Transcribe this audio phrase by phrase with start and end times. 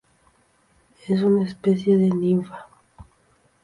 [1.07, 2.65] Es una especie de ninfa.